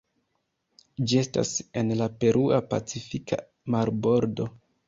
[1.11, 1.51] Ĝi estas
[1.83, 3.41] en la Perua Pacifika
[3.77, 4.53] marbordo.